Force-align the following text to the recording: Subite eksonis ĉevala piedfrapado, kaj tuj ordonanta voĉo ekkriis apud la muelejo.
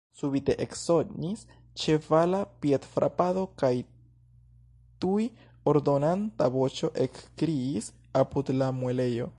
Subite 0.19 0.53
eksonis 0.63 1.43
ĉevala 1.83 2.39
piedfrapado, 2.63 3.43
kaj 3.63 3.71
tuj 5.05 5.27
ordonanta 5.73 6.49
voĉo 6.59 6.91
ekkriis 7.07 7.93
apud 8.23 8.57
la 8.63 8.71
muelejo. 8.81 9.29